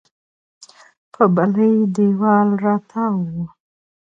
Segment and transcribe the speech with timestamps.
[1.13, 3.35] په بلې دېوال راتاو و.